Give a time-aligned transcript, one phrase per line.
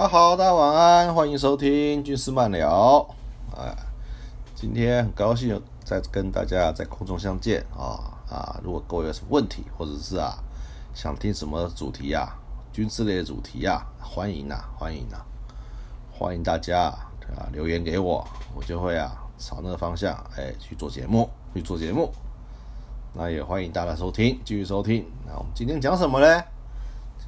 [0.00, 3.06] 大家好，大家晚安，欢迎收听军事漫聊。
[3.54, 3.76] 哎，
[4.54, 8.58] 今天很高兴再跟大家在空中相见啊啊！
[8.64, 10.38] 如果各位有什么问题，或者是啊
[10.94, 12.32] 想听什么主题呀，
[12.72, 15.18] 军事类的主题呀，欢迎呐，欢迎呐，
[16.10, 16.84] 欢迎大家
[17.36, 22.10] 啊留言给我，我就会啊朝那个方向哎去做节目，去做节目。
[23.12, 25.04] 那也欢迎大家收听，继续收听。
[25.26, 26.42] 那我们今天讲什么呢？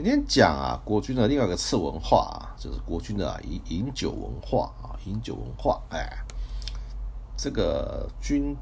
[0.04, 5.80] 今天讲啊，国军的另外一个次文化啊，就是国军的饮饮酒文化啊，饮酒文化。
[5.90, 6.12] 哎，
[7.36, 8.56] 这个军，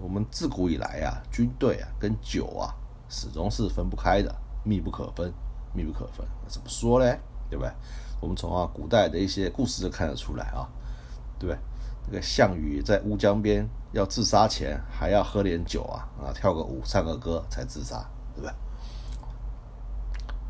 [0.00, 2.72] 我们自古以来啊，军队啊跟酒啊
[3.10, 5.30] 始终是分不开的，密不可分，
[5.74, 6.26] 密不可分。
[6.48, 7.14] 怎么说呢？
[7.50, 7.70] 对不对？
[8.18, 10.66] 我们从啊古代的一些故事就看得出来啊，
[11.38, 11.58] 对不对？
[12.06, 18.02] 那个项羽在乌江边要自杀前，还要喝点酒啊，啊，跳个舞，唱个歌才自杀，
[18.34, 18.54] 对不对？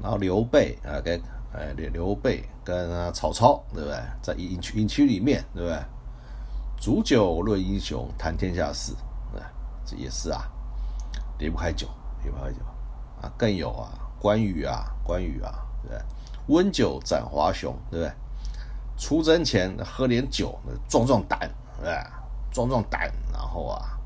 [0.00, 1.20] 然后刘备啊，跟
[1.52, 3.98] 哎刘刘备跟啊曹操，对不对？
[4.22, 5.78] 在营区营区里面，对不对？
[6.80, 8.92] 煮酒论英雄，谈天下事，
[9.32, 9.40] 对，
[9.84, 10.42] 这也是啊，
[11.38, 11.88] 离不开酒，
[12.24, 12.58] 离不开酒
[13.20, 13.32] 啊。
[13.36, 16.02] 更有啊，关羽啊，关羽啊，对不对？
[16.48, 18.12] 温酒斩华雄，对不对？
[18.98, 20.58] 出征前喝点酒，
[20.88, 21.38] 壮壮胆，
[21.80, 21.96] 对？
[22.50, 23.98] 壮壮胆，然后啊，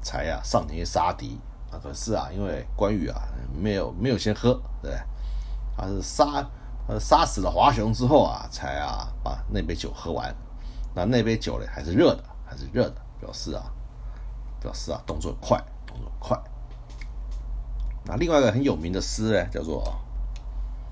[0.00, 1.40] 才呀上前杀敌
[1.70, 1.78] 啊。
[1.82, 4.98] 可是啊，因为关羽啊，没有没有先喝，对不对？
[5.76, 6.46] 他是杀，
[6.86, 10.34] 呃，杀死了华雄之后啊，才啊把那杯酒喝完。
[10.94, 13.64] 那那杯酒呢，还是热的，还是热的，表示啊，
[14.60, 16.38] 表示啊，动作快，动作快。
[18.04, 19.82] 那另外一个很有名的诗呢，叫做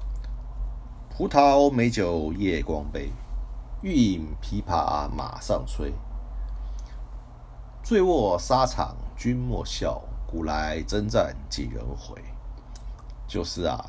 [1.15, 3.13] “葡萄美酒夜光杯，
[3.83, 5.95] 欲饮琵琶马上催。
[7.85, 12.21] 醉卧沙场君莫笑，古来征战几人回。”
[13.29, 13.85] 就是啊。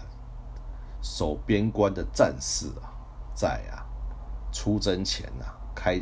[1.03, 2.89] 守边关的战士啊，
[3.35, 3.85] 在啊
[4.53, 6.01] 出征前啊，开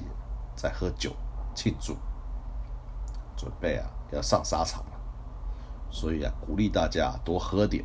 [0.56, 1.12] 在喝酒
[1.56, 1.97] 庆祝，
[3.35, 5.00] 准备啊要上沙场了，
[5.89, 7.84] 所以啊鼓励大家多喝点，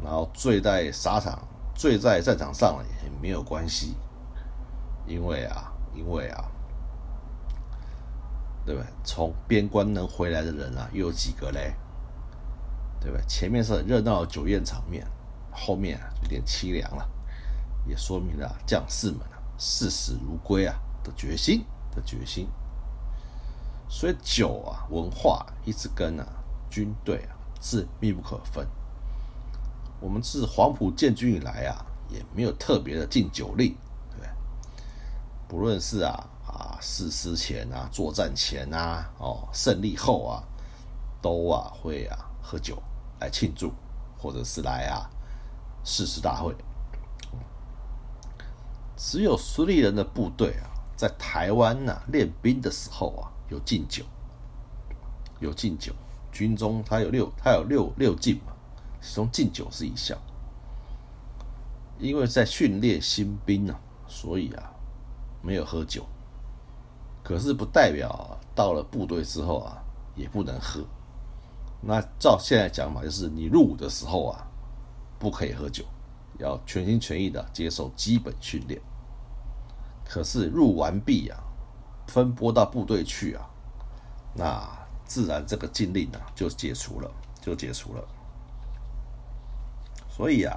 [0.00, 1.42] 然后醉在沙场、
[1.74, 3.96] 醉在战场上也没有关系，
[5.06, 6.44] 因为啊，因为啊，
[8.64, 8.86] 对不对？
[9.02, 11.74] 从边关能回来的人啊，又有几个嘞？
[13.00, 13.26] 对不对？
[13.26, 15.04] 前面是热闹的酒宴场面。
[15.56, 17.08] 后面啊有点凄凉了，
[17.86, 22.48] 也说明了将士们啊视死如归啊的决心的决心。
[23.88, 26.26] 所以酒啊文化一直跟啊
[26.68, 28.66] 军队啊是密不可分。
[30.00, 33.74] 我们自黄埔建军以来啊，也没有特别的禁酒令，
[34.18, 34.28] 对
[35.48, 40.42] 不论是啊啊誓师前啊、作战前啊、哦胜利后啊，
[41.22, 42.82] 都啊会啊喝酒
[43.20, 43.72] 来庆祝，
[44.18, 45.08] 或者是来啊。
[45.88, 46.52] 誓师大会，
[48.96, 50.66] 只有苏立人的部队啊，
[50.96, 54.04] 在台湾呐练兵的时候啊，有敬酒，
[55.38, 55.92] 有敬酒。
[56.32, 58.52] 军中他有六，他有六六敬嘛，
[59.00, 60.18] 其中敬酒是一项。
[62.00, 64.72] 因为在训练新兵啊，所以啊
[65.40, 66.04] 没有喝酒。
[67.22, 69.78] 可是不代表到了部队之后啊
[70.16, 70.84] 也不能喝。
[71.80, 74.48] 那照现在讲法，就是你入伍的时候啊。
[75.18, 75.84] 不可以喝酒，
[76.38, 78.80] 要全心全意的接受基本训练。
[80.04, 81.42] 可是入完毕啊，
[82.06, 83.48] 分拨到部队去啊，
[84.34, 87.10] 那自然这个禁令啊就解除了，
[87.40, 88.04] 就解除了。
[90.08, 90.54] 所以啊，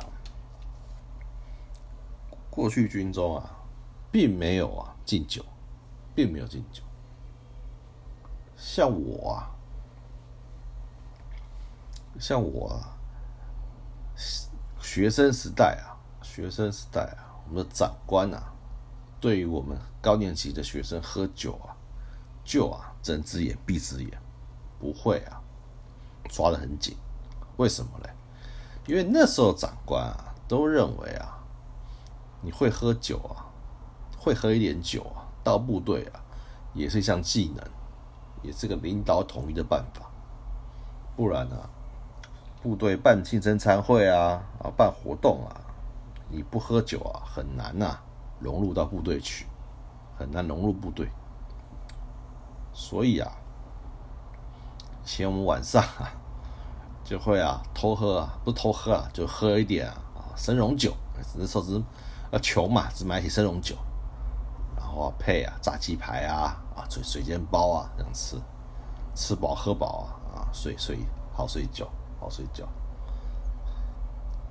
[2.50, 3.58] 过去军中啊，
[4.12, 5.44] 并没有啊禁酒，
[6.14, 6.84] 并没有禁酒。
[8.56, 9.56] 像我啊，
[12.20, 12.70] 像我。
[12.70, 12.96] 啊。
[14.92, 15.94] 学生时代啊，
[16.24, 18.52] 学生时代啊，我们的长官啊，
[19.22, 21.78] 对于我们高年级的学生喝酒啊，
[22.44, 24.20] 就啊睁只眼闭只眼，
[24.80, 25.44] 不会啊
[26.28, 26.98] 抓得很紧。
[27.58, 28.10] 为什么呢？
[28.88, 31.38] 因为那时候长官啊都认为啊，
[32.42, 33.46] 你会喝酒啊，
[34.18, 36.20] 会喝一点酒啊，到部队啊
[36.74, 37.64] 也是一项技能，
[38.42, 40.10] 也是个领导统一的办法。
[41.16, 41.70] 不然呢？
[42.62, 45.56] 部队办庆生餐会啊，啊办活动啊，
[46.30, 47.98] 你不喝酒啊，很难呐
[48.40, 49.46] 融入到部队去，
[50.18, 51.08] 很难融入部队。
[52.74, 53.32] 所以啊，
[55.06, 56.12] 前我们晚上啊
[57.04, 59.96] 就会啊偷喝啊，不偷喝啊，就喝一点啊
[60.36, 60.94] 生荣酒，
[61.36, 61.82] 那时候只
[62.32, 63.76] 啊穷嘛，只买起生荣酒，
[64.78, 68.36] 然后啊配啊炸鸡排啊啊水水煎包啊这样吃，
[69.16, 71.00] 吃饱喝饱啊啊睡睡
[71.34, 71.88] 好睡觉。
[72.20, 72.68] 好睡觉。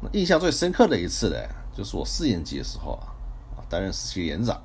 [0.00, 1.36] 那印象最深刻的一次呢，
[1.72, 4.60] 就是我四年级的时候啊，担任实习连长。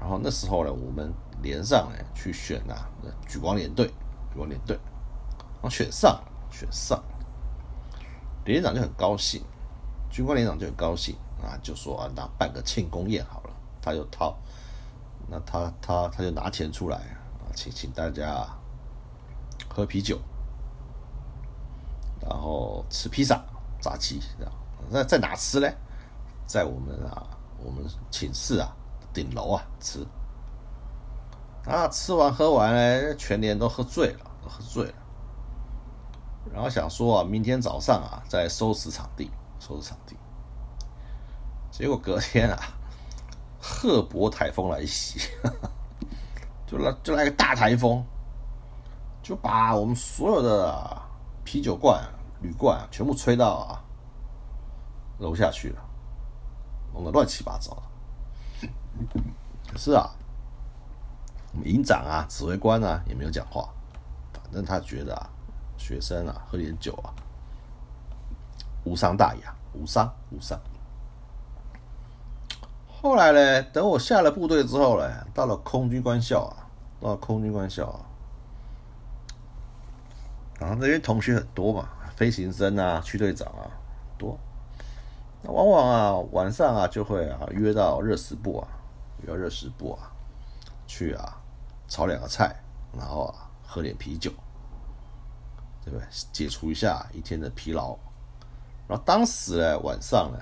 [0.00, 1.12] 然后那时候呢，我们
[1.42, 2.74] 连上呢去选呐，
[3.26, 4.78] 举光连队，举光连队，
[5.54, 7.02] 然后选上，选上，
[8.44, 9.42] 连长就很高兴，
[10.10, 13.50] 军官连长就很高兴啊，就说啊，那办个庆功宴好了，
[13.82, 14.38] 他就掏，
[15.28, 18.46] 那他他他就拿钱出来啊，请请大家
[19.68, 20.20] 喝啤酒，
[22.48, 23.42] 后吃披萨、
[23.80, 24.52] 炸鸡，这样，
[24.90, 25.68] 在在哪吃呢？
[26.46, 27.26] 在我们啊，
[27.62, 28.74] 我们寝室啊。
[29.10, 30.06] 顶楼啊，吃
[31.64, 34.94] 啊，吃完喝完呢，全年都喝醉了，喝醉了。
[36.52, 40.14] 然后想说啊，明天早上啊，再收拾场地，收拾场地。
[41.72, 42.58] 结果隔天啊，
[43.60, 45.18] 赫伯台风来袭，
[46.64, 48.04] 就来就来个大台风，
[49.20, 51.02] 就把我们所有的
[51.44, 52.00] 啤酒罐、
[52.40, 53.82] 铝罐全部吹到啊
[55.18, 55.80] 楼下去了，
[56.94, 57.82] 弄得乱七八糟的。
[59.76, 60.10] 是啊，
[61.52, 63.68] 我们营长啊、指挥官啊也没有讲话，
[64.32, 65.28] 反正他觉得啊，
[65.76, 67.12] 学生啊喝点酒啊，
[68.84, 70.58] 无伤大雅，无伤无伤。
[72.86, 76.66] 后来呢，等我下了部队之后呢，到了空军官校啊，
[77.00, 78.00] 到了空军官校啊，
[80.58, 81.88] 然后那边同学很多嘛，
[82.18, 83.70] 飞行生啊、区队长啊
[84.18, 84.36] 多，
[85.40, 88.66] 那往往啊晚上啊就会啊约到热食部啊。
[89.26, 90.10] 要热食部啊，
[90.86, 91.40] 去啊，
[91.86, 92.56] 炒两个菜，
[92.96, 94.32] 然后啊，喝点啤酒，
[95.84, 96.06] 对不对？
[96.32, 97.96] 解除一下一天的疲劳。
[98.88, 100.38] 然后当时呢，晚上呢，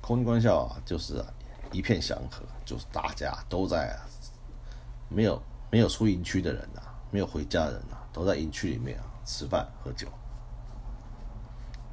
[0.00, 1.24] 空军官校啊，就是
[1.72, 4.06] 一片祥和，就是大家都在啊，
[5.08, 10.08] 没有没有出营区的人呐，没有回家的人呐，都在营区里面啊吃饭喝酒。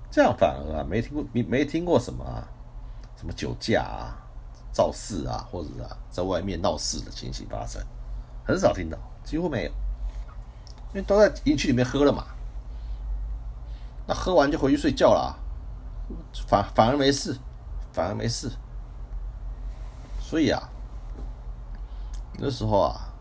[0.10, 2.48] 这样反而啊，没听过没没听过什么啊，
[3.18, 4.22] 什么酒驾啊。
[4.72, 7.82] 肇事啊，或者啊，在外面闹事的情形发生，
[8.46, 9.72] 很少听到，几乎没有，
[10.90, 12.26] 因为都在营区里面喝了嘛。
[14.06, 15.40] 那喝完就回去睡觉了，
[16.46, 17.38] 反反而没事，
[17.94, 18.52] 反而没事。
[20.20, 20.70] 所以啊，
[22.38, 23.14] 那时候啊，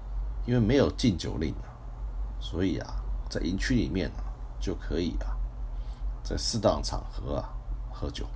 [0.46, 1.70] 因为没有禁酒令啊，
[2.40, 2.96] 所以啊，
[3.28, 4.22] 在营区里面啊，
[4.60, 5.36] 就可以啊，
[6.22, 7.48] 在适当场合啊，
[7.92, 8.26] 喝酒，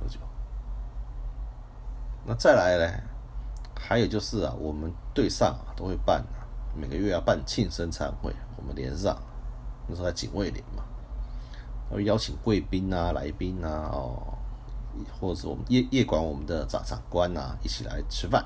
[0.00, 0.18] 喝酒。
[2.24, 3.02] 那再来呢？
[3.74, 6.22] 还有就是啊，我们队上啊都会办，
[6.74, 8.34] 每个月要办庆生餐会。
[8.56, 9.16] 我们连上
[9.86, 10.82] 那时候在警卫连嘛，
[11.90, 14.34] 会邀请贵宾啊、来宾啊，哦，
[15.18, 18.44] 或者是我们夜夜管我们的长长官啊一起来吃饭。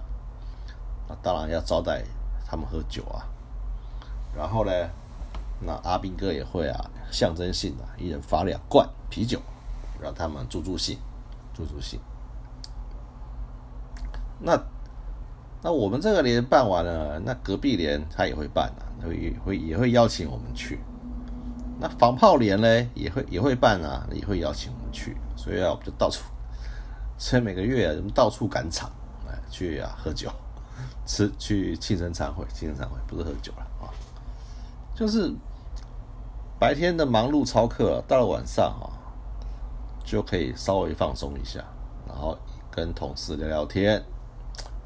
[1.09, 2.05] 那当然要招待
[2.47, 3.27] 他们喝酒啊。
[4.37, 4.73] 然后呢，
[5.65, 9.41] 那阿兵哥也会啊，象征性的，一人发两罐啤酒，
[10.01, 10.99] 让他们助助兴，
[11.55, 12.01] 助助兴。
[14.41, 14.61] 那
[15.63, 20.81] 那我们这个连办完了，那隔壁连他也会办啊，会会也会邀请我们去。
[21.79, 25.17] 那防炮连呢，也会也会办啊，也会邀请我们去。
[25.37, 26.25] 所以啊，我们就到处，
[27.19, 28.91] 所以每个月啊我们到处赶场，
[29.29, 30.31] 哎，去啊喝酒，
[31.07, 33.91] 吃去庆生餐会，庆生餐会不是喝酒了啊，
[34.95, 35.33] 就是
[36.63, 38.87] 白天的忙碌操课，到了晚上啊，
[40.05, 41.59] 就可以稍微放松一下，
[42.07, 42.39] 然后
[42.71, 44.01] 跟同事聊聊天。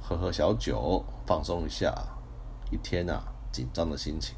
[0.00, 1.94] 喝喝小酒，放松一下
[2.70, 4.34] 一天啊紧张的心情，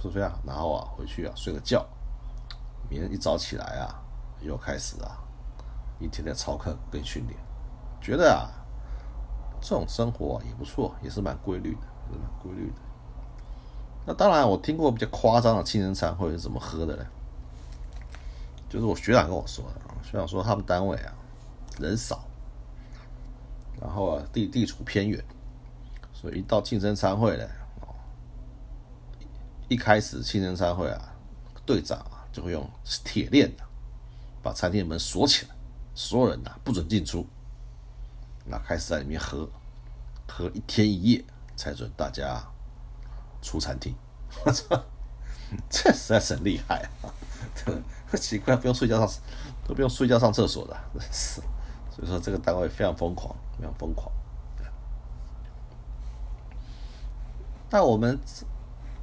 [0.00, 0.32] 是不是啊？
[0.44, 1.86] 然后啊回去啊睡个觉，
[2.90, 4.02] 明天一早起来啊
[4.40, 5.22] 又开始啊
[6.00, 7.38] 一天的操课跟训练，
[8.00, 8.50] 觉得啊
[9.60, 12.81] 这种生活也不错，也是蛮规律的，蛮规律的。
[14.04, 17.06] 那当然，我听过比较夸张的庆生餐会是怎么喝的呢？
[18.68, 21.12] 就是我学长跟我说的，学长说他们单位啊
[21.78, 22.24] 人少。
[23.80, 25.24] 然后啊，地地处偏远，
[26.12, 27.44] 所以一到庆生餐会呢，
[27.80, 27.94] 哦，
[29.68, 31.12] 一开始庆生餐会啊，
[31.66, 32.68] 队长啊就会用
[33.04, 33.64] 铁链的
[34.40, 35.54] 把餐厅门锁起来，
[35.96, 37.26] 所有人呐不准进出，
[38.44, 39.48] 那开始在里面喝，
[40.28, 41.24] 喝一天一夜
[41.56, 42.40] 才准大家
[43.42, 43.94] 出餐厅。
[44.44, 44.82] 我操，
[45.68, 47.12] 这实在是很厉害啊！
[48.16, 49.22] 奇怪，不用睡觉上，
[49.68, 50.76] 都不用睡觉上厕所的，
[51.10, 51.42] 是。
[51.94, 54.10] 所以说这个单位非常疯狂，非常疯狂。
[57.68, 58.18] 那我们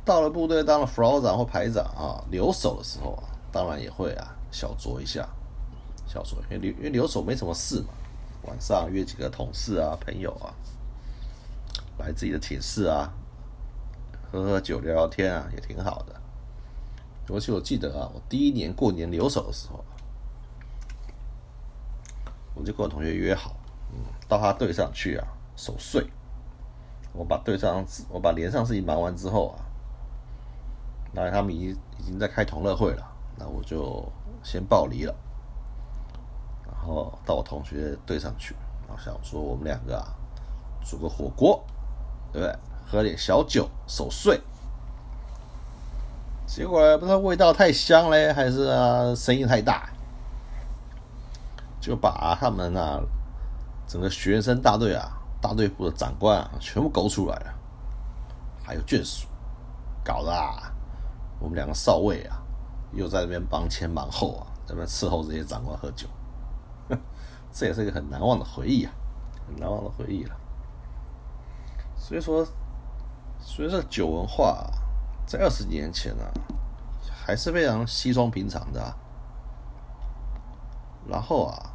[0.06, 5.28] 到了部队当了副长或排长啊，留守的时候啊，当然也会啊小酌一下，
[6.08, 7.90] 小酌，因为留因为留守没什么事嘛，
[8.44, 10.54] 晚上约几个同事啊、朋友啊，
[11.98, 13.12] 来自己的寝室啊，
[14.32, 16.16] 喝喝酒、聊聊天啊，也挺好的。
[17.28, 19.84] 尤其我记得啊，我第一年过年留守的时候。
[22.56, 23.56] 我就跟我同学约好，
[23.94, 26.06] 嗯，到他队上去啊守岁。
[27.14, 29.64] 我把队上我把连上事情忙完之后啊，
[31.14, 34.06] 那他们已已经在开同乐会了，那我就
[34.44, 35.16] 先报离了，
[36.66, 38.54] 然后到我同学队上去，
[38.88, 40.14] 然后想说我们两个啊
[40.86, 41.64] 煮个火锅，
[42.34, 42.60] 对不对？
[42.92, 44.42] 喝点小酒守岁。
[46.48, 49.90] 结果不知道味道太香嘞，还是啊声音太大，
[51.80, 53.00] 就把他们啊
[53.88, 57.54] 整个学生大队啊大队部的长官啊全部勾出来了，
[58.64, 59.28] 还有眷属，
[60.04, 60.74] 搞的啊
[61.40, 62.42] 我们两个少尉啊
[62.92, 66.08] 又在那边忙前忙后啊，在那边伺候这些长官喝酒，
[67.54, 68.92] 这也是一个很难忘的回忆啊，
[69.48, 70.36] 很难忘的回忆了。
[71.96, 72.44] 所以说，
[73.40, 74.70] 所以说酒文化。
[75.28, 76.24] 在二十几年前呢，
[77.08, 78.96] 还是非常稀松平常的。
[81.08, 81.70] 然后啊，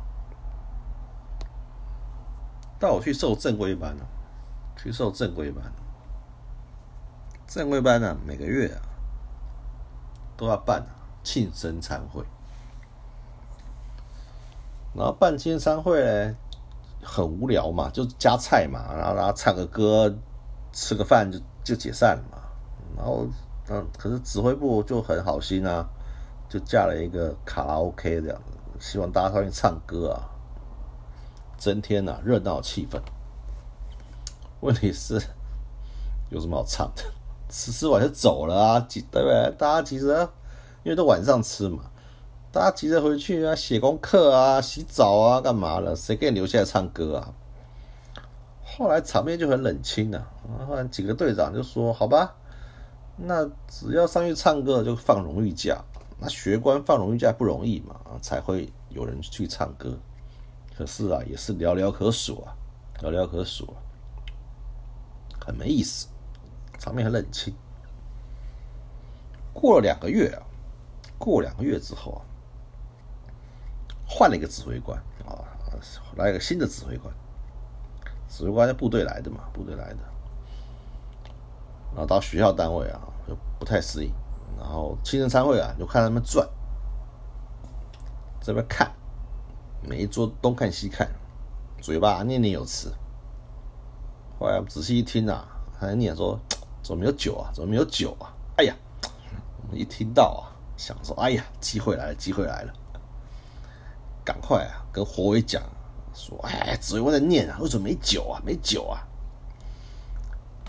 [2.80, 4.04] 带我去受正规班了，
[4.76, 5.72] 去受正规班。
[7.46, 8.82] 正规班呢，每个月啊
[10.36, 10.84] 都要办
[11.22, 12.24] 庆生餐会。
[14.96, 16.34] 然后办庆生餐会呢，
[17.04, 20.12] 很无聊嘛，就加菜嘛，然后然后唱个歌，
[20.72, 22.38] 吃个饭就就解散了嘛。
[22.96, 23.26] 然后，
[23.68, 25.84] 嗯，可是指挥部就很好心啊，
[26.48, 30.30] 就架了一个卡拉 OK 这样子，希望大家上去唱歌啊，
[31.56, 33.00] 增添呐热闹气氛。
[34.60, 35.20] 问题是
[36.30, 37.02] 有什么好唱的？
[37.50, 39.54] 吃吃完就走了啊，对不对？
[39.58, 40.22] 大家急着，
[40.82, 41.90] 因为都晚上吃嘛，
[42.50, 45.94] 大家急着回去啊，写功课啊，洗澡啊，干嘛了？
[45.94, 47.32] 谁给你留下来唱歌啊？
[48.76, 50.28] 后来场面就很冷清了，
[50.66, 52.34] 后来几个队长就说：“好吧。”
[53.16, 55.80] 那只要上去唱歌就放荣誉假，
[56.18, 59.96] 那学官放荣誉假不容易嘛，才会有人去唱歌。
[60.76, 62.56] 可是啊，也是寥寥可数啊，
[63.00, 63.72] 寥寥可数，
[65.40, 66.08] 很没意思，
[66.80, 67.54] 场面很冷清。
[69.52, 70.42] 过了两个月啊，
[71.16, 72.20] 过两个月之后啊，
[74.04, 75.38] 换了一个指挥官啊，
[76.16, 77.14] 来一个新的指挥官，
[78.36, 79.98] 指挥官在部队来的嘛，部队来的。
[81.92, 84.10] 然后到学校单位啊，就不太适应。
[84.58, 86.44] 然后庆生餐会啊，就看他们转，
[88.40, 88.90] 这边看，
[89.80, 91.08] 每一桌东看西看，
[91.80, 92.92] 嘴巴念念有词。
[94.40, 95.46] 后来仔细一听啊，
[95.78, 96.36] 还念说
[96.82, 97.52] ：“怎么没有酒啊？
[97.54, 98.74] 怎么没有酒啊？”哎呀，
[99.70, 102.72] 一听到啊，想说：“哎呀，机会来了，机会来了！”
[104.26, 105.62] 赶快啊，跟火伟讲
[106.14, 108.40] 说：“哎，指挥官在念啊，为什么没酒啊？
[108.44, 109.02] 没酒啊！”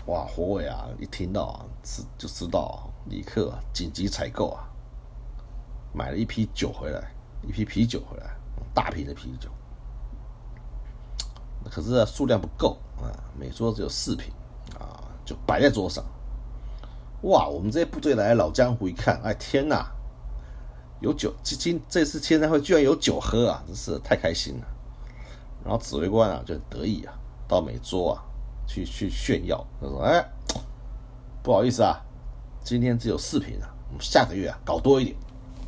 [0.06, 0.86] 哇，火伟啊！
[1.00, 4.62] 一听到啊，知就知道，李克紧急采购啊，
[5.92, 7.12] 买了一批酒回来，
[7.42, 8.36] 一批啤酒回来，
[8.72, 9.50] 大瓶的啤酒。
[11.68, 14.32] 可是数量不够啊，每桌只有四瓶
[14.78, 16.04] 啊，就摆在桌上。
[17.22, 19.90] 哇，我们这些部队来的老江湖一看，哎天哪，
[21.00, 21.34] 有酒！
[21.42, 24.66] 今今这次签餐会居然有酒喝啊，真是太开心了。
[25.66, 27.12] 然后指挥官啊就很得意啊，
[27.48, 28.22] 到每桌啊。
[28.68, 30.28] 去去炫耀，他说：“哎，
[31.40, 32.00] 不好意思啊，
[32.64, 35.16] 今天只有四瓶啊，我们下个月啊搞多一点。”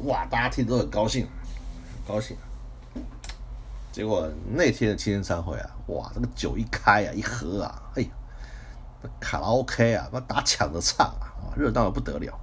[0.02, 1.28] 哇，大家听都很高兴，
[2.08, 2.36] 高兴。
[3.92, 8.08] 结果那天的庆生餐会啊，哇，这个酒一开啊，一喝啊，哎呀，
[9.20, 12.36] 卡拉 OK 啊，那打抢着唱啊，热闹的不得了。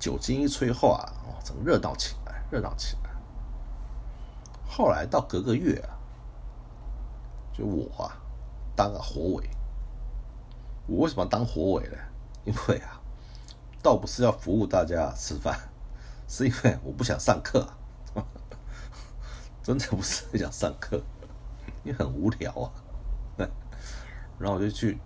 [0.00, 3.05] 酒精一吹后啊，哇，整个热闹起来，热闹起来。
[4.76, 5.96] 后来到隔个月啊，
[7.50, 8.12] 就我啊。
[8.76, 9.48] 当个火尾，
[10.86, 11.96] 我为什么当火尾呢？
[12.44, 13.00] 因为啊，
[13.82, 15.58] 倒不是要服务大家吃饭，
[16.28, 17.66] 是因为我不想上课，
[19.64, 21.02] 真的不是很想上课，
[21.84, 22.70] 因为很无聊啊。
[24.38, 24.98] 然后我就去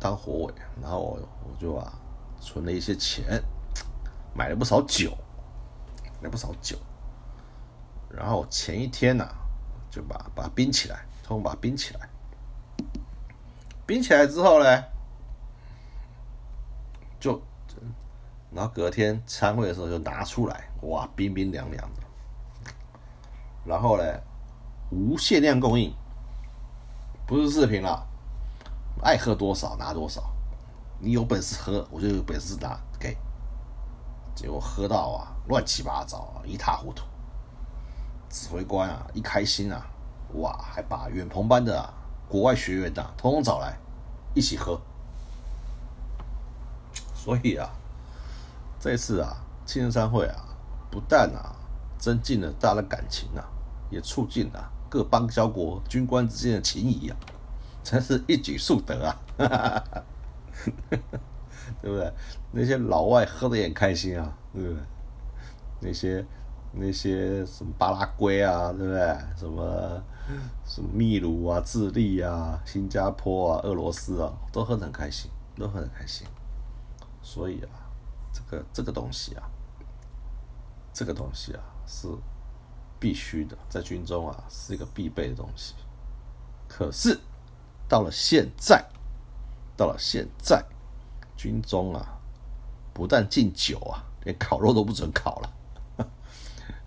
[0.00, 1.92] 当火尾，然后我我就啊
[2.40, 3.40] 存了一些钱，
[4.34, 5.16] 买了不少酒，
[6.18, 6.76] 买了不少酒，
[8.14, 9.26] 然后前一天呢
[9.90, 12.08] 就把把它冰起来，通把它冰起来。
[13.86, 14.84] 冰起来之后呢，
[17.18, 17.42] 就，
[18.50, 22.02] 然后隔天餐会的时候就拿出来，哇，冰冰凉凉的。
[23.64, 24.04] 然后呢，
[24.90, 25.94] 无限量供应，
[27.26, 28.06] 不是视频了，
[29.02, 30.32] 爱喝多少拿多少，
[30.98, 33.16] 你有本事喝，我就有本事拿给。
[34.34, 37.04] 结果喝到啊，乱七八糟，一塌糊涂。
[38.32, 39.86] 指挥官啊，一开心啊，
[40.36, 41.92] 哇，还把远鹏班的啊
[42.26, 43.78] 国外学员呐，统统找来。
[44.34, 44.80] 一起喝，
[47.14, 47.68] 所以啊，
[48.80, 49.36] 这次啊
[49.66, 50.56] 庆生餐会啊，
[50.90, 51.54] 不但啊
[51.98, 53.44] 增进了大家的感情啊，
[53.90, 57.16] 也促进了各邦交国军官之间的情谊啊，
[57.84, 59.20] 真是一举数得啊，
[61.82, 62.10] 对不对？
[62.52, 64.82] 那些老外喝的也很开心啊，对不对？
[65.80, 66.24] 那些
[66.74, 69.18] 那些什么巴拉圭啊，对不对？
[69.36, 70.02] 什么
[70.64, 76.26] 什么秘鲁啊、智利啊、新加坡啊、俄罗斯啊，都喝得很开心，都喝得很开心。
[77.20, 77.68] 所以啊，
[78.32, 79.42] 这个这个东西啊，
[80.92, 82.08] 这个东西啊是
[82.98, 85.74] 必须的，在军中啊是一个必备的东西。
[86.68, 87.20] 可是
[87.86, 88.82] 到了现在，
[89.76, 90.64] 到了现在，
[91.36, 92.18] 军中啊
[92.94, 95.52] 不但禁酒啊，连烤肉都不准烤了，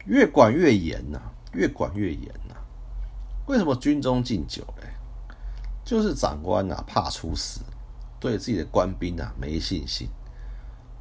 [0.06, 1.20] 越管越严呐，
[1.54, 2.56] 越管越严呐。
[3.48, 4.88] 为什么军中禁酒嘞？
[5.84, 7.62] 就是长官呐怕出事，
[8.20, 10.10] 对自己的官兵啊没信心。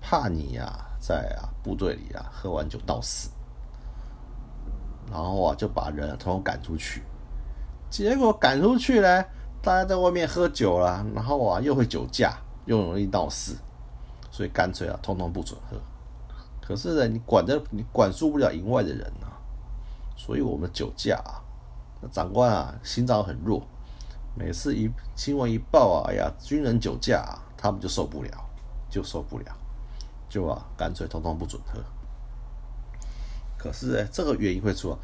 [0.00, 3.30] 怕你呀，在啊部队里啊喝完酒闹事，
[5.11, 7.02] 然后啊就把人统统赶出去。
[7.88, 9.25] 结果赶出去呢，
[9.62, 13.56] 大家在外面喝酒了，然后啊又会酒驾，又容易闹事，
[14.30, 15.80] 所以干脆啊通通不准喝。
[16.66, 19.37] 可是呢，你管的你管束不了营外的人啊，
[20.16, 21.44] 所以我们酒驾啊，
[22.00, 23.62] 那长官啊心脏很弱，
[24.35, 28.31] 每次一新闻一报啊，哎呀军人酒驾，他们就受不了，
[28.88, 29.57] 就受不了。
[30.27, 31.79] 就啊，干脆通通不准喝。
[33.59, 34.96] 可是呢，这个原因会出，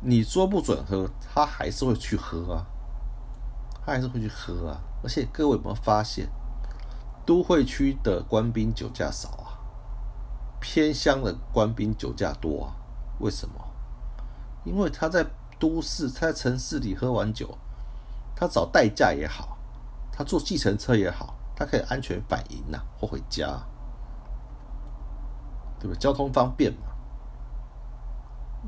[0.00, 2.64] 你说不准喝，他还是会去喝啊，
[3.84, 4.80] 他还是会去喝啊。
[5.02, 6.28] 而且各位有没有发现，
[7.26, 9.41] 都会区的官兵酒驾少，
[10.62, 12.72] 偏乡的官兵酒驾多啊？
[13.18, 13.54] 为什么？
[14.64, 15.26] 因为他在
[15.58, 17.58] 都市、他在城市里喝完酒，
[18.36, 19.58] 他找代驾也好，
[20.12, 23.60] 他坐计程车也好，他可以安全返营呐，或回家。
[25.80, 25.98] 对不对？
[25.98, 26.86] 交通方便嘛？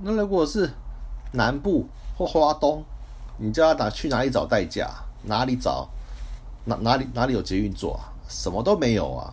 [0.02, 0.68] 那如果是
[1.30, 2.84] 南部或花东，
[3.38, 4.90] 你叫他打去哪里找代驾？
[5.22, 5.88] 哪里找？
[6.64, 8.10] 哪哪里哪里有捷运坐啊？
[8.28, 9.32] 什么都没有啊！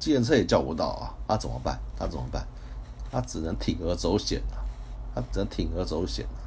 [0.00, 1.14] 计程车也叫不到啊！
[1.28, 1.78] 他怎么办？
[1.96, 2.44] 他怎么办？
[3.12, 4.58] 他只能铤而走险啊！
[5.14, 6.40] 他只能铤而走险啊！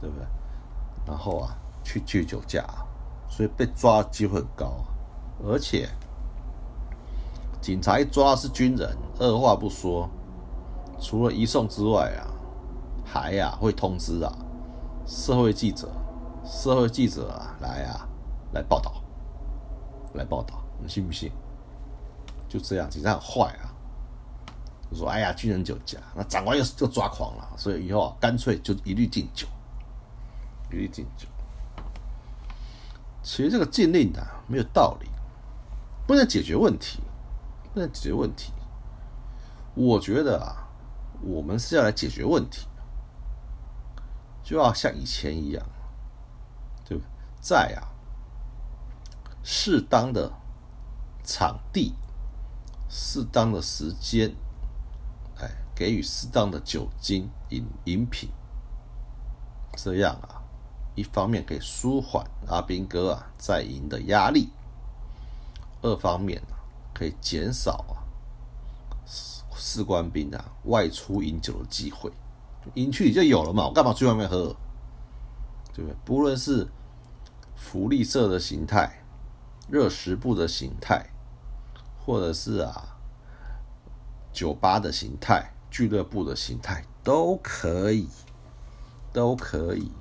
[0.00, 0.24] 对不对？
[1.06, 1.54] 然后啊，
[1.84, 2.64] 去去酒驾，
[3.28, 4.84] 所以被抓机会很高，
[5.44, 5.88] 而且。
[7.60, 10.08] 警察一抓是军人，二话不说，
[10.98, 12.24] 除了移送之外啊，
[13.04, 14.32] 还呀会通知啊，
[15.06, 15.86] 社会记者，
[16.42, 18.08] 社会记者啊来啊
[18.54, 18.94] 来报道，
[20.14, 21.30] 来报道，你信不信？
[22.50, 23.72] 就这样，警察很坏啊，
[24.90, 29.46] 就说哎呀军人酒驾，那长官又又抓狂了，所以以后啊干脆就一律禁酒，
[30.70, 31.26] 一律禁酒。
[33.22, 35.08] 其实这个禁令啊没有道理，
[36.06, 37.00] 不能解决问题。
[37.72, 38.52] 不能解决问题，
[39.76, 40.66] 我觉得啊，
[41.22, 42.66] 我们是要来解决问题，
[44.42, 45.64] 就要像以前一样，
[46.84, 47.08] 对不对？
[47.40, 47.94] 在啊，
[49.44, 50.32] 适当的
[51.22, 51.94] 场地、
[52.90, 54.34] 适当的时间，
[55.38, 58.28] 哎，给予适当的酒精饮饮品，
[59.76, 60.42] 这样啊，
[60.94, 64.50] 一方面可以舒缓阿兵哥啊在营的压力，
[65.80, 66.42] 二方面。
[66.92, 67.96] 可以减少啊
[69.56, 72.12] 士官兵啊外出饮酒的机会，
[72.74, 74.54] 营区里就有了嘛，我干嘛去外面喝？
[75.72, 75.96] 对不对？
[76.04, 76.68] 不论是
[77.56, 79.02] 福利社的形态、
[79.70, 81.08] 热食部的形态，
[82.10, 82.96] 或者是啊
[84.32, 88.08] 酒吧的形态、俱乐部的形态，都可以，
[89.12, 89.92] 都可以，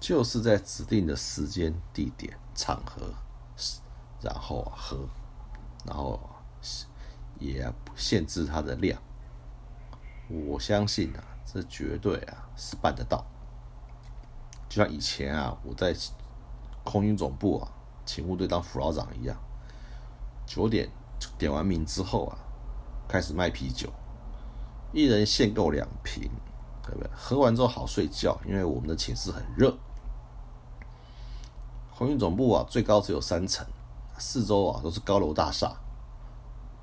[0.00, 3.14] 就是在指定的时间、地点、场合，
[4.20, 4.98] 然后啊喝。
[5.86, 6.18] 然后
[7.38, 9.00] 也限制它的量，
[10.28, 13.24] 我相信啊，这绝对啊是办得到。
[14.68, 15.94] 就像以前啊，我在
[16.82, 17.70] 空军总部啊，
[18.04, 19.36] 勤务队当副老长一样，
[20.44, 20.90] 九点
[21.38, 22.38] 点完名之后啊，
[23.06, 23.88] 开始卖啤酒，
[24.92, 26.28] 一人限购两瓶，
[26.82, 27.08] 对不对？
[27.14, 29.76] 喝完之后好睡觉，因为我们的寝室很热。
[31.96, 33.66] 空军总部啊，最高只有三层。
[34.20, 35.72] 四周啊都是高楼大厦，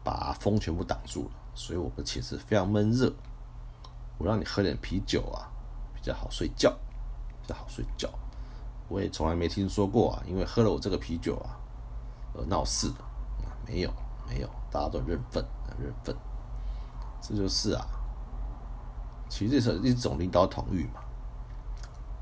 [0.06, 3.14] 把风全部挡住了，所以我们寝室非常闷热。
[4.18, 5.52] 我让你喝点啤酒啊，
[5.94, 6.70] 比较好睡觉，
[7.42, 8.10] 比较好睡觉。
[8.88, 11.60] 我也从来没听说过啊，因为喝了我这个啤酒啊
[12.34, 13.04] 而闹事的
[13.44, 13.90] 啊，没有
[14.28, 15.44] 没有，大家都认份
[15.80, 16.16] 认份。
[17.22, 17.86] 这就是啊，
[19.28, 21.02] 其实这是一种领导统御嘛。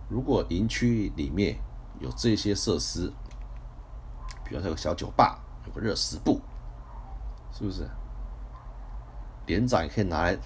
[0.10, 1.58] 如果营区里面
[2.00, 3.12] 有这些设施，
[4.46, 6.40] 比如说有个小酒吧，有个热食部，
[7.52, 7.90] 是不是？
[9.46, 10.38] 连长也可以拿来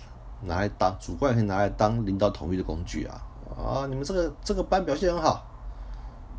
[0.42, 3.22] 拿来当主管，也可以拿来当领导统一的工具啊！
[3.56, 5.46] 啊，啊，你们这个这个班表现很好，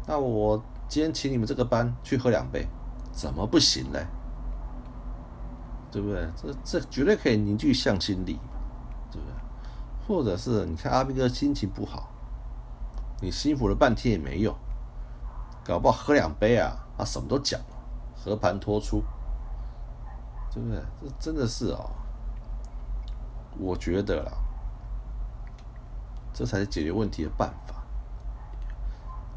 [0.06, 2.66] 那我今天请你们这个班去喝两杯，
[3.12, 4.04] 怎么不行嘞？
[5.90, 6.28] 对不对？
[6.36, 8.38] 这这绝对可以凝聚向心力，
[9.10, 9.34] 对不对？
[10.06, 12.10] 或者是你看阿斌哥心情不好，
[13.20, 14.54] 你辛苦了半天也没用，
[15.64, 17.76] 搞不好喝两杯啊，他什么都讲了，
[18.16, 19.02] 和盘托出，
[20.52, 20.82] 对不对？
[21.00, 21.80] 这真的是啊，
[23.58, 24.32] 我觉得啦，
[26.32, 27.74] 这才是解决问题的办法。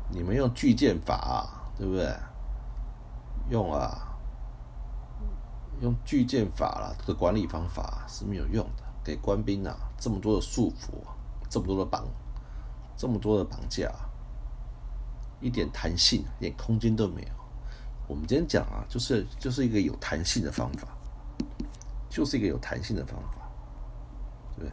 [0.10, 2.14] 你们用巨剑法，对不对？
[3.50, 4.10] 用啊。
[5.82, 8.84] 用巨剑法啦，这个管理方法是没有用的。
[9.04, 10.92] 给官兵啊这么多的束缚，
[11.50, 12.06] 这么多的绑，
[12.96, 13.92] 这么多的绑架，
[15.40, 17.28] 一点弹性、一点空间都没有。
[18.08, 20.88] 我们今天讲啊，就是就是一个有弹性的方法，
[22.10, 23.50] 就是一个有弹性的方法，
[24.56, 24.72] 对不对？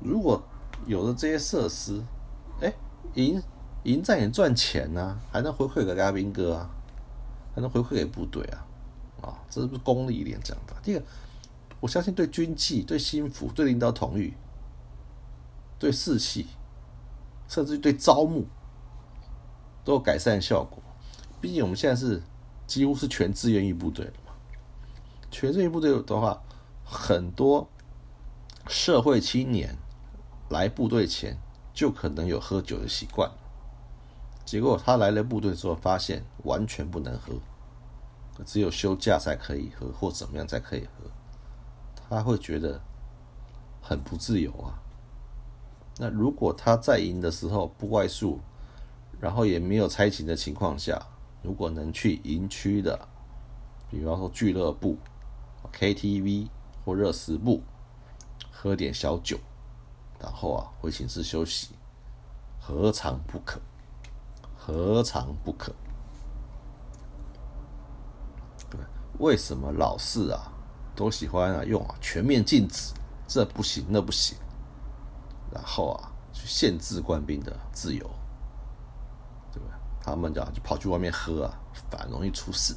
[0.00, 0.42] 如果
[0.86, 2.02] 有了这些设施，
[2.62, 2.72] 哎，
[3.12, 3.42] 营
[3.82, 6.70] 营战也赚钱呐，还能回馈给阿兵哥啊，
[7.54, 8.64] 还能回馈给部队啊。
[9.24, 10.76] 啊，这是不是功利一点讲法？
[10.82, 11.02] 第二，
[11.80, 14.34] 我相信对军纪、对心腹、对领导统御、
[15.78, 16.46] 对士气，
[17.48, 18.46] 甚至对招募，
[19.84, 20.82] 都有改善效果。
[21.40, 22.22] 毕竟我们现在是
[22.66, 24.32] 几乎是全志愿役部队了嘛。
[25.30, 26.42] 全志愿役部队的话，
[26.84, 27.68] 很多
[28.68, 29.76] 社会青年
[30.48, 31.36] 来部队前
[31.72, 33.30] 就可能有喝酒的习惯，
[34.44, 37.34] 结果他来了部队之后，发现完全不能喝。
[38.42, 41.10] 只有休假才可以喝，或怎么样才可以喝，
[42.08, 42.80] 他会觉得
[43.80, 44.82] 很不自由啊。
[45.98, 48.40] 那如果他在营的时候不外宿，
[49.20, 51.00] 然后也没有差勤的情况下，
[51.42, 53.08] 如果能去营区的，
[53.88, 54.98] 比方说俱乐部、
[55.72, 56.48] KTV
[56.84, 57.62] 或热食部
[58.50, 59.38] 喝点小酒，
[60.18, 61.76] 然后啊回寝室休息，
[62.60, 63.60] 何尝不可？
[64.56, 65.72] 何尝不可？
[69.18, 70.52] 为什么老是啊
[70.94, 72.92] 都喜欢啊用啊全面禁止，
[73.26, 74.36] 这不行那不行，
[75.52, 78.04] 然后啊去限制官兵的自由，
[79.52, 79.74] 对不对？
[80.00, 81.54] 他们讲就跑去外面喝啊，
[81.90, 82.74] 反容易出事，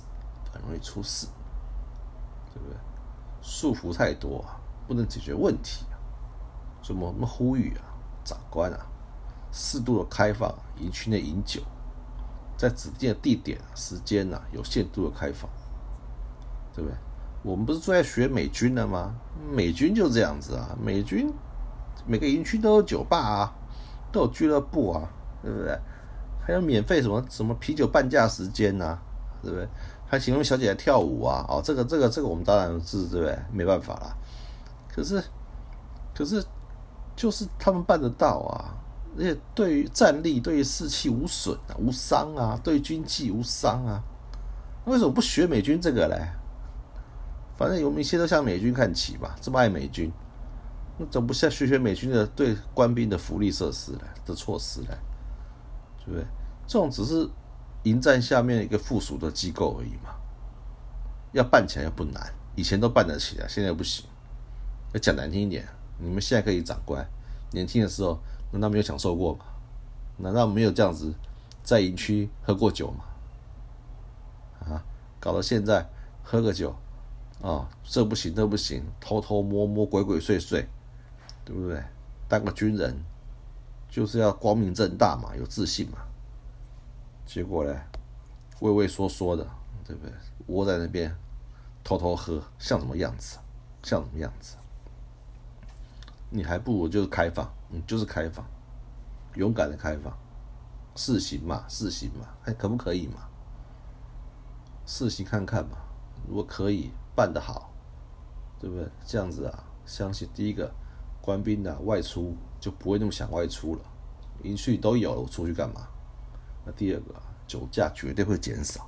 [0.54, 1.28] 很容易出事，
[2.54, 2.78] 对不对？
[3.42, 5.98] 束缚太多啊，不能解决问题啊，
[6.84, 7.82] 所以我们呼吁啊，
[8.24, 8.86] 长官啊，
[9.52, 11.62] 适度的开放营区内饮酒，
[12.58, 15.50] 在指定的地点、时间呐，有限度的开放。
[16.78, 16.96] 对不对？
[17.42, 19.16] 我们不是最爱学美军的吗？
[19.52, 21.28] 美军就这样子啊，美军
[22.06, 23.56] 每个营区都有酒吧啊，
[24.12, 25.10] 都有俱乐部啊，
[25.42, 25.76] 对不对？
[26.46, 28.98] 还有免费什么什么啤酒半价时间呐，
[29.42, 29.68] 对不对？
[30.06, 33.38] 还请用小姐来跳舞啊，哦，这个这个这个我们当然是对不对？
[33.52, 34.16] 没办法啦。
[34.88, 35.24] 可是
[36.16, 36.44] 可是
[37.16, 38.76] 就是他们办得到啊，
[39.18, 44.04] 而且对于战力、对于士气无损啊、无伤啊，对军纪无伤啊，
[44.86, 46.28] 为什么不学美军这个嘞？
[47.58, 50.12] 反正有一些都向美军看齐吧，这么爱美军，
[50.98, 54.96] 那总不像学学美军的对官兵的福利设施呢的措施呢，
[56.06, 56.24] 对不对？
[56.68, 57.28] 这种只是
[57.84, 60.14] 营战下面一个附属的机构而已嘛，
[61.32, 64.06] 要办起来又不难，以前都办得起来，现在不行。
[64.94, 65.68] 要讲难听一点，
[65.98, 67.04] 你们现在可以长官，
[67.52, 68.20] 年轻的时候
[68.52, 69.46] 难道没有享受过吗？
[70.18, 71.14] 难道没有这样子
[71.64, 73.04] 在营区喝过酒吗？
[74.60, 74.84] 啊，
[75.20, 75.88] 搞到现在
[76.24, 76.76] 喝个酒。
[77.42, 80.66] 啊，这不行，那不行，偷偷摸摸，鬼鬼祟祟，
[81.46, 81.84] 对不对？
[82.28, 82.98] 当个军人
[83.90, 86.00] 就是要光明正大嘛，有自信嘛。
[87.26, 87.80] 结果呢，
[88.60, 89.48] 畏畏缩缩的，
[89.86, 90.12] 对不对？
[90.48, 91.16] 窝在那边
[91.84, 93.38] 偷偷喝，像什么样子？
[93.84, 94.56] 像什么样子？
[96.32, 98.44] 你还不如就是开放，你就是开放，
[99.36, 100.12] 勇敢的开放，
[100.96, 103.30] 试行嘛，试行嘛，还可不可以嘛？
[104.88, 105.78] 试行看看嘛，
[106.28, 106.90] 如果可以。
[107.18, 107.74] 办得好，
[108.60, 108.88] 对不对？
[109.04, 110.72] 这样子啊，相信第一个
[111.20, 113.82] 官兵的外出就不会那么想外出了，
[114.44, 115.88] 营区都有了，我出去干嘛？
[116.64, 117.16] 那第二个
[117.48, 118.88] 酒驾绝对会减少，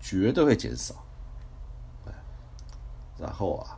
[0.00, 0.94] 绝对会减少。
[3.18, 3.76] 然后啊，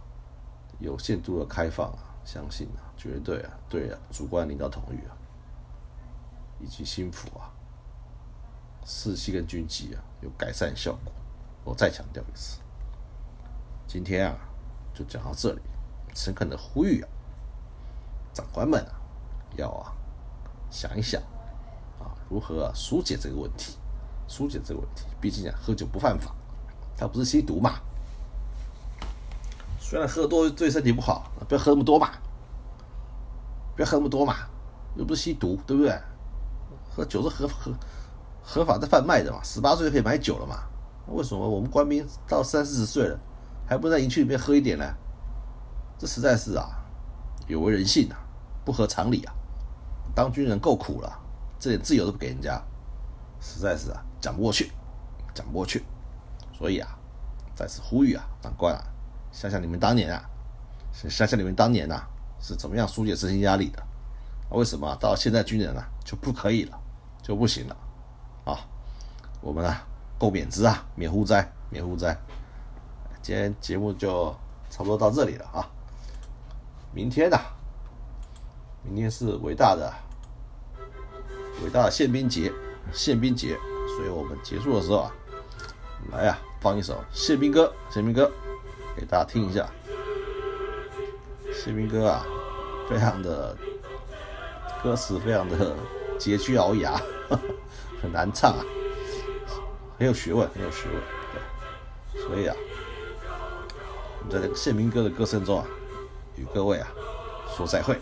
[0.79, 5.16] 有限度的开放啊，相信啊，绝对啊，对啊，主观领导同意啊，
[6.61, 7.50] 以及心腹啊，
[8.85, 11.12] 士气跟军纪啊，有改善效果。
[11.64, 12.61] 我再强调一次。
[13.92, 14.38] 今天啊，
[14.94, 15.61] 就讲到这里。
[16.14, 17.09] 诚恳的呼吁啊，
[18.33, 18.94] 长官们啊，
[19.57, 19.90] 要啊
[20.70, 21.20] 想一想
[21.98, 23.76] 啊，如何疏解这个问题，
[24.29, 25.07] 疏解这个问题。
[25.20, 26.33] 毕竟啊，喝酒不犯法，
[26.96, 27.81] 它不是吸毒嘛。
[29.81, 32.11] 虽然喝多对身体不好，不要喝那么多嘛，
[33.74, 34.37] 不要喝那么多嘛，
[34.94, 36.00] 又不是吸毒，对不对？
[36.94, 37.72] 喝酒是合合
[38.40, 40.62] 合法的贩卖的嘛，十八岁就可以买酒了嘛。
[41.09, 43.18] 为什么我们官兵到三四十岁了，
[43.70, 44.85] 还不如在营区里面喝一点呢？
[45.96, 46.66] 这实在是啊，
[47.46, 48.18] 有违人性啊，
[48.64, 49.33] 不合常理啊！
[50.12, 51.20] 当军人够苦了，
[51.61, 52.61] 这点自由都不给人家，
[53.40, 54.72] 实在是啊，讲不过去，
[55.33, 55.85] 讲不过去。
[56.52, 56.98] 所以啊，
[57.54, 58.83] 再次呼吁啊，长官啊，
[59.30, 60.20] 想想你们当年啊，
[60.92, 62.09] 想想你们当年啊，
[62.40, 63.80] 是怎么样疏解身心压力的？
[64.50, 66.80] 为什么到现在军人啊就不可以了，
[67.22, 67.76] 就不行了？
[68.46, 68.59] 啊，
[69.40, 69.87] 我们啊。
[70.18, 72.14] 够免职啊，免户灾，免户灾。
[73.22, 74.35] 今天节目就
[74.70, 75.68] 差不多到这里了啊。
[76.92, 77.38] 明天呢？
[78.83, 79.92] 明天是伟大的、
[81.62, 82.50] 伟大的宪兵节，
[82.92, 83.59] 宪兵节，
[83.94, 85.12] 所以我们结束的时候啊，
[86.12, 88.33] 来呀，放一首宪兵歌，宪兵歌
[88.96, 89.68] 给大家听一下。
[91.52, 92.24] 宪兵歌啊，
[92.88, 93.54] 非常的
[94.83, 95.76] 歌词非常的
[96.18, 96.98] 佶屈聱牙，
[98.00, 98.64] 很难唱啊。
[99.98, 101.02] 很有学问，很有学问，
[102.14, 102.56] 对，所以啊，
[104.28, 105.66] 在这个宪兵歌的歌声中啊，
[106.37, 106.88] 与各位啊
[107.56, 107.96] 说再会。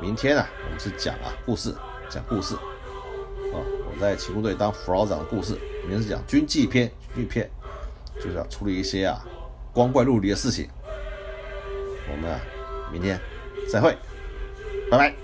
[0.00, 1.74] 明天啊，我们是讲啊故事，
[2.10, 2.54] 讲故事。
[2.54, 7.50] 啊，我在勤工队当副老长的故事，明天是讲军纪篇，军纪篇
[8.16, 9.24] 就是要处理一些啊
[9.72, 10.68] 光怪陆离的事情。
[12.10, 12.40] 我们啊，
[12.92, 13.18] 明天
[13.70, 13.96] 再会，
[14.90, 15.23] 拜拜。